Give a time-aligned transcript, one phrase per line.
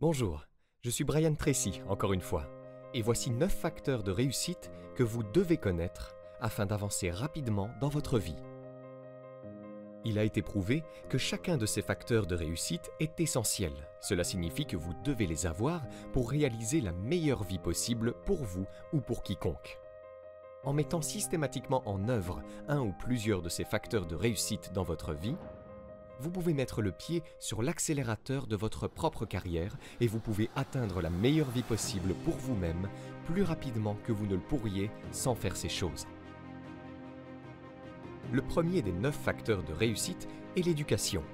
[0.00, 0.46] Bonjour,
[0.80, 2.46] je suis Brian Tracy, encore une fois,
[2.94, 8.18] et voici 9 facteurs de réussite que vous devez connaître afin d'avancer rapidement dans votre
[8.18, 8.42] vie.
[10.06, 13.74] Il a été prouvé que chacun de ces facteurs de réussite est essentiel.
[14.00, 15.82] Cela signifie que vous devez les avoir
[16.14, 18.64] pour réaliser la meilleure vie possible pour vous
[18.94, 19.78] ou pour quiconque.
[20.64, 25.12] En mettant systématiquement en œuvre un ou plusieurs de ces facteurs de réussite dans votre
[25.12, 25.36] vie,
[26.20, 31.00] vous pouvez mettre le pied sur l'accélérateur de votre propre carrière et vous pouvez atteindre
[31.00, 32.88] la meilleure vie possible pour vous-même
[33.24, 36.06] plus rapidement que vous ne le pourriez sans faire ces choses.
[38.32, 41.24] Le premier des neuf facteurs de réussite est l'éducation.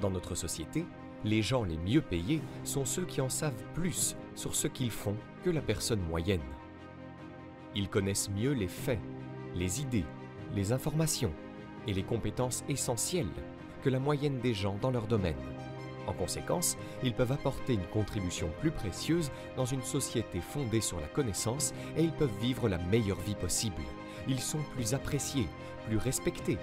[0.00, 0.84] Dans notre société,
[1.22, 5.16] les gens les mieux payés sont ceux qui en savent plus sur ce qu'ils font
[5.44, 6.40] que la personne moyenne.
[7.76, 9.00] Ils connaissent mieux les faits,
[9.54, 10.04] les idées,
[10.52, 11.32] les informations
[11.86, 13.32] et les compétences essentielles
[13.84, 15.36] que la moyenne des gens dans leur domaine.
[16.06, 21.06] En conséquence, ils peuvent apporter une contribution plus précieuse dans une société fondée sur la
[21.06, 23.82] connaissance et ils peuvent vivre la meilleure vie possible.
[24.26, 25.46] Ils sont plus appréciés,
[25.86, 26.58] plus respectés.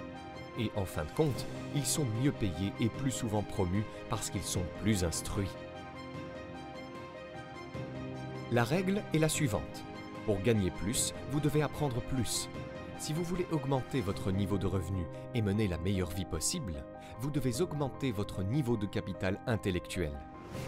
[0.60, 4.42] Et en fin de compte, ils sont mieux payés et plus souvent promus parce qu'ils
[4.42, 5.48] sont plus instruits.
[8.52, 9.84] La règle est la suivante.
[10.26, 12.50] Pour gagner plus, vous devez apprendre plus.
[13.02, 16.84] Si vous voulez augmenter votre niveau de revenu et mener la meilleure vie possible,
[17.20, 20.12] vous devez augmenter votre niveau de capital intellectuel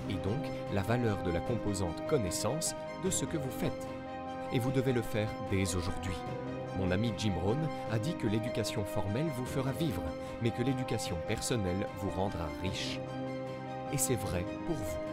[0.09, 3.88] et donc la valeur de la composante connaissance de ce que vous faites.
[4.52, 6.16] Et vous devez le faire dès aujourd'hui.
[6.80, 10.02] Mon ami Jim Rohn a dit que l'éducation formelle vous fera vivre,
[10.42, 13.00] mais que l'éducation personnelle vous rendra riche.
[13.94, 15.12] Et c'est vrai pour vous.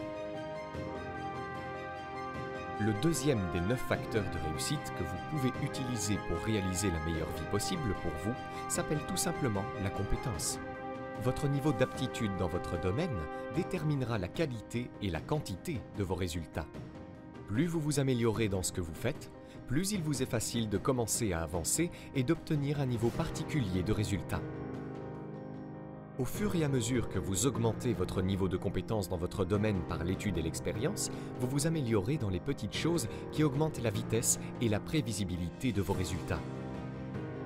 [2.85, 7.29] Le deuxième des neuf facteurs de réussite que vous pouvez utiliser pour réaliser la meilleure
[7.29, 8.33] vie possible pour vous
[8.69, 10.59] s'appelle tout simplement la compétence.
[11.21, 13.15] Votre niveau d'aptitude dans votre domaine
[13.55, 16.65] déterminera la qualité et la quantité de vos résultats.
[17.47, 19.29] Plus vous vous améliorez dans ce que vous faites,
[19.67, 23.93] plus il vous est facile de commencer à avancer et d'obtenir un niveau particulier de
[23.93, 24.41] résultats.
[26.21, 29.81] Au fur et à mesure que vous augmentez votre niveau de compétence dans votre domaine
[29.89, 31.09] par l'étude et l'expérience,
[31.39, 35.81] vous vous améliorez dans les petites choses qui augmentent la vitesse et la prévisibilité de
[35.81, 36.39] vos résultats.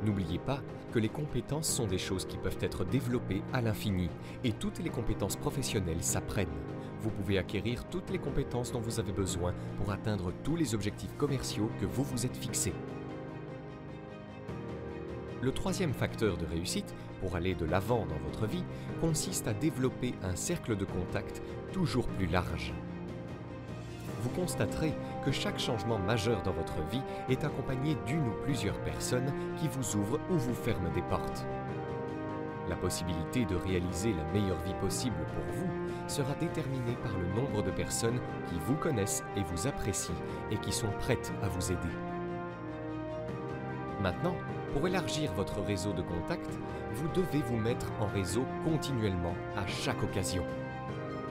[0.04, 0.60] N'oubliez pas
[0.92, 4.10] que les compétences sont des choses qui peuvent être développées à l'infini
[4.44, 6.50] et toutes les compétences professionnelles s'apprennent.
[7.00, 11.16] Vous pouvez acquérir toutes les compétences dont vous avez besoin pour atteindre tous les objectifs
[11.16, 12.74] commerciaux que vous vous êtes fixés.
[15.46, 18.64] Le troisième facteur de réussite, pour aller de l'avant dans votre vie,
[19.00, 22.74] consiste à développer un cercle de contact toujours plus large.
[24.24, 29.32] Vous constaterez que chaque changement majeur dans votre vie est accompagné d'une ou plusieurs personnes
[29.58, 31.46] qui vous ouvrent ou vous ferment des portes.
[32.68, 37.62] La possibilité de réaliser la meilleure vie possible pour vous sera déterminée par le nombre
[37.62, 40.16] de personnes qui vous connaissent et vous apprécient
[40.50, 41.94] et qui sont prêtes à vous aider.
[44.02, 44.36] Maintenant,
[44.76, 46.60] pour élargir votre réseau de contacts,
[46.96, 50.44] vous devez vous mettre en réseau continuellement à chaque occasion.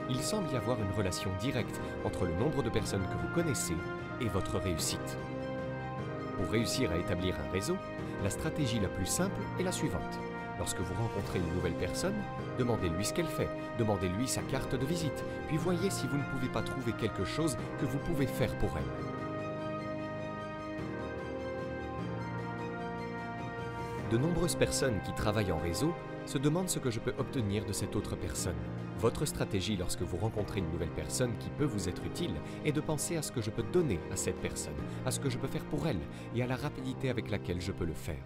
[0.09, 3.75] Il semble y avoir une relation directe entre le nombre de personnes que vous connaissez
[4.19, 5.15] et votre réussite.
[6.37, 7.77] Pour réussir à établir un réseau,
[8.23, 10.19] la stratégie la plus simple est la suivante.
[10.57, 12.15] Lorsque vous rencontrez une nouvelle personne,
[12.57, 16.51] demandez-lui ce qu'elle fait, demandez-lui sa carte de visite, puis voyez si vous ne pouvez
[16.51, 19.04] pas trouver quelque chose que vous pouvez faire pour elle.
[24.11, 25.91] De nombreuses personnes qui travaillent en réseau
[26.27, 28.55] se demandent ce que je peux obtenir de cette autre personne.
[28.99, 32.35] Votre stratégie lorsque vous rencontrez une nouvelle personne qui peut vous être utile
[32.65, 34.75] est de penser à ce que je peux donner à cette personne,
[35.07, 35.99] à ce que je peux faire pour elle
[36.35, 38.23] et à la rapidité avec laquelle je peux le faire.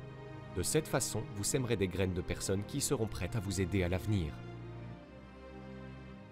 [0.58, 3.82] De cette façon, vous sèmerez des graines de personnes qui seront prêtes à vous aider
[3.84, 4.34] à l'avenir.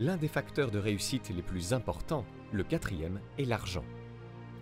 [0.01, 3.85] L'un des facteurs de réussite les plus importants, le quatrième, est l'argent.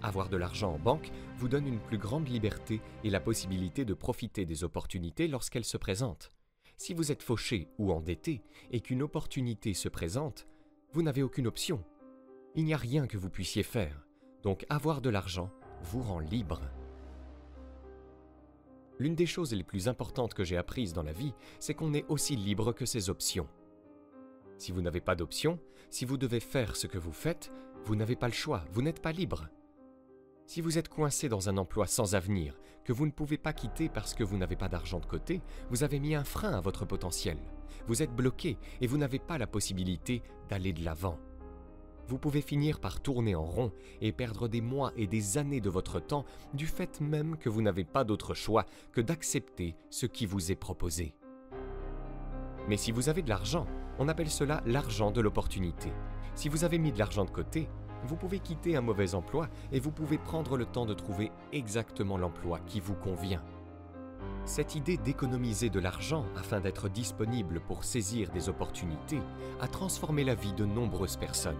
[0.01, 3.94] Avoir de l'argent en banque vous donne une plus grande liberté et la possibilité de
[3.94, 6.31] profiter des opportunités lorsqu'elles se présentent.
[6.78, 8.41] Si vous êtes fauché ou endetté
[8.72, 10.47] et qu'une opportunité se présente,
[10.91, 11.84] vous n'avez aucune option.
[12.55, 14.05] Il n'y a rien que vous puissiez faire.
[14.43, 15.52] Donc avoir de l'argent
[15.84, 16.61] vous rend libre.
[18.99, 22.05] L'une des choses les plus importantes que j'ai apprises dans la vie, c'est qu'on est
[22.08, 23.47] aussi libre que ses options.
[24.58, 25.59] Si vous n'avez pas d'option,
[25.90, 27.52] si vous devez faire ce que vous faites,
[27.84, 29.49] vous n'avez pas le choix, vous n'êtes pas libre.
[30.47, 33.89] Si vous êtes coincé dans un emploi sans avenir, que vous ne pouvez pas quitter
[33.89, 36.85] parce que vous n'avez pas d'argent de côté, vous avez mis un frein à votre
[36.85, 37.37] potentiel.
[37.87, 41.17] Vous êtes bloqué et vous n'avez pas la possibilité d'aller de l'avant.
[42.07, 43.71] Vous pouvez finir par tourner en rond
[44.01, 47.63] et perdre des mois et des années de votre temps du fait même que vous
[47.63, 51.15] n'avez pas d'autre choix que d'accepter ce qui vous est proposé.
[52.69, 53.65] Mais si vous avez de l'argent,
[53.97, 55.91] on appelle cela l'argent de l'opportunité.
[56.35, 57.67] Si vous avez mis de l'argent de côté,
[58.05, 62.17] vous pouvez quitter un mauvais emploi et vous pouvez prendre le temps de trouver exactement
[62.17, 63.41] l'emploi qui vous convient.
[64.46, 69.19] Cette idée d'économiser de l'argent afin d'être disponible pour saisir des opportunités
[69.59, 71.57] a transformé la vie de nombreuses personnes.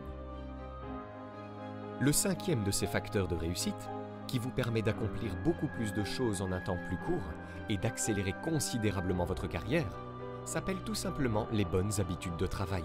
[2.00, 3.90] Le cinquième de ces facteurs de réussite,
[4.28, 7.24] qui vous permet d'accomplir beaucoup plus de choses en un temps plus court
[7.70, 9.90] et d'accélérer considérablement votre carrière,
[10.44, 12.84] s'appelle tout simplement les bonnes habitudes de travail.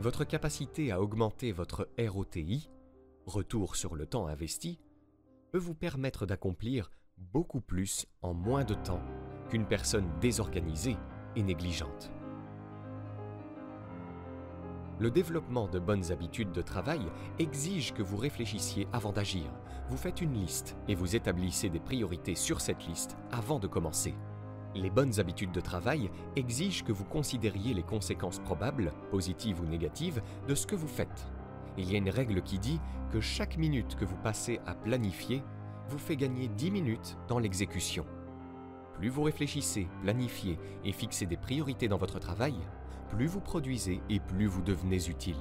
[0.00, 2.70] Votre capacité à augmenter votre ROTI,
[3.26, 4.78] retour sur le temps investi,
[5.52, 9.02] peut vous permettre d'accomplir beaucoup plus en moins de temps
[9.48, 10.96] qu'une personne désorganisée
[11.36, 12.10] et négligente.
[14.98, 17.02] Le développement de bonnes habitudes de travail
[17.38, 19.44] exige que vous réfléchissiez avant d'agir.
[19.88, 24.14] Vous faites une liste et vous établissez des priorités sur cette liste avant de commencer.
[24.74, 30.22] Les bonnes habitudes de travail exigent que vous considériez les conséquences probables, positives ou négatives,
[30.48, 31.26] de ce que vous faites.
[31.76, 32.80] Il y a une règle qui dit
[33.10, 35.42] que chaque minute que vous passez à planifier
[35.88, 38.06] vous fait gagner 10 minutes dans l'exécution.
[38.94, 42.54] Plus vous réfléchissez, planifiez et fixez des priorités dans votre travail,
[43.10, 45.36] plus vous produisez et plus vous devenez utile.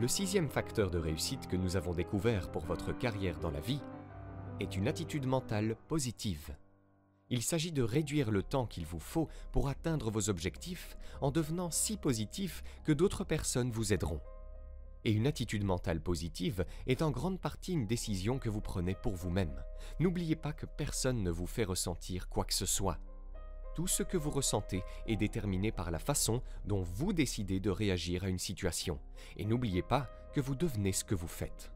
[0.00, 3.80] Le sixième facteur de réussite que nous avons découvert pour votre carrière dans la vie
[4.60, 6.56] est une attitude mentale positive.
[7.30, 11.70] Il s'agit de réduire le temps qu'il vous faut pour atteindre vos objectifs en devenant
[11.70, 14.20] si positif que d'autres personnes vous aideront.
[15.04, 19.14] Et une attitude mentale positive est en grande partie une décision que vous prenez pour
[19.14, 19.62] vous-même.
[20.00, 22.98] N'oubliez pas que personne ne vous fait ressentir quoi que ce soit.
[23.74, 28.24] Tout ce que vous ressentez est déterminé par la façon dont vous décidez de réagir
[28.24, 29.00] à une situation.
[29.36, 31.73] Et n'oubliez pas que vous devenez ce que vous faites.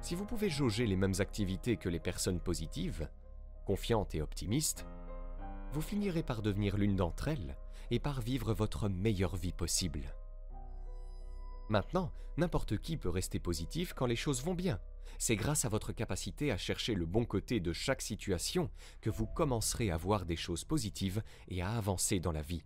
[0.00, 3.08] Si vous pouvez jauger les mêmes activités que les personnes positives,
[3.66, 4.86] confiantes et optimistes,
[5.72, 7.56] vous finirez par devenir l'une d'entre elles
[7.90, 10.14] et par vivre votre meilleure vie possible.
[11.68, 14.80] Maintenant, n'importe qui peut rester positif quand les choses vont bien.
[15.18, 18.70] C'est grâce à votre capacité à chercher le bon côté de chaque situation
[19.00, 22.64] que vous commencerez à voir des choses positives et à avancer dans la vie.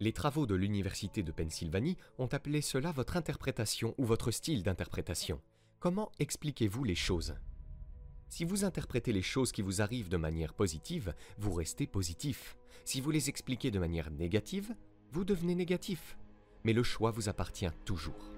[0.00, 5.40] Les travaux de l'Université de Pennsylvanie ont appelé cela votre interprétation ou votre style d'interprétation.
[5.82, 7.34] Comment expliquez-vous les choses?
[8.28, 12.56] Si vous interprétez les choses qui vous arrivent de manière positive, vous restez positif.
[12.84, 14.76] Si vous les expliquez de manière négative,
[15.10, 16.16] vous devenez négatif.
[16.62, 18.30] Mais le choix vous appartient toujours.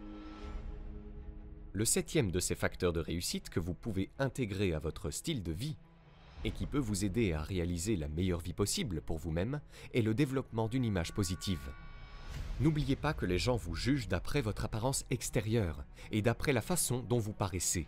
[1.74, 5.52] Le septième de ces facteurs de réussite que vous pouvez intégrer à votre style de
[5.52, 5.76] vie
[6.44, 9.60] et qui peut vous aider à réaliser la meilleure vie possible pour vous-même
[9.92, 11.74] est le développement d'une image positive.
[12.60, 17.00] N'oubliez pas que les gens vous jugent d'après votre apparence extérieure et d'après la façon
[17.00, 17.86] dont vous paraissez.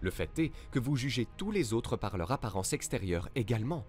[0.00, 3.86] Le fait est que vous jugez tous les autres par leur apparence extérieure également.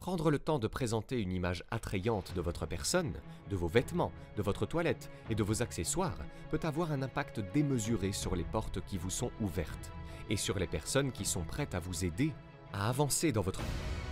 [0.00, 3.14] Prendre le temps de présenter une image attrayante de votre personne,
[3.48, 6.18] de vos vêtements, de votre toilette et de vos accessoires
[6.50, 9.92] peut avoir un impact démesuré sur les portes qui vous sont ouvertes
[10.28, 12.32] et sur les personnes qui sont prêtes à vous aider
[12.72, 14.11] à avancer dans votre vie.